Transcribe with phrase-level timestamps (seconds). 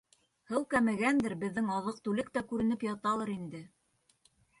[0.51, 3.61] Һыу кәмегәндер, беҙҙең аҙыҡ-түлек тә күренеп яталыр инде.